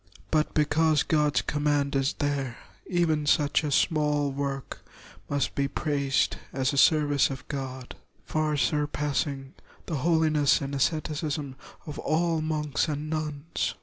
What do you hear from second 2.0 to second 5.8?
there, even such a small work must be